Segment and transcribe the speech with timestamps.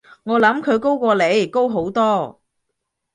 [0.23, 2.41] 我諗佢高過你，高好多